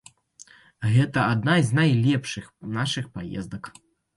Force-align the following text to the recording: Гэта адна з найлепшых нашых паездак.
Гэта 0.95 1.19
адна 1.35 1.57
з 1.67 1.79
найлепшых 1.81 2.51
нашых 2.79 3.05
паездак. 3.19 3.63